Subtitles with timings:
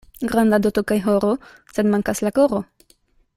[0.29, 1.29] Granda doto kaj oro,
[1.75, 2.63] sed mankas la koro.